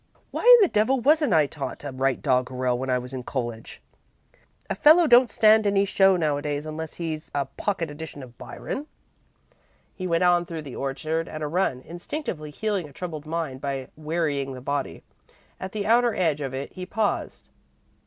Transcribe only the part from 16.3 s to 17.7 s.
of it, he paused.